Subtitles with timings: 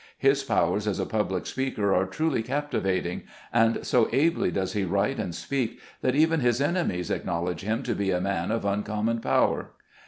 [0.17, 3.21] His powers as a public speaker are truly captivating,
[3.53, 7.93] and so ably does he write and speak, that even his enemies acknowledge him to
[7.93, 9.73] be a man of uncommon power.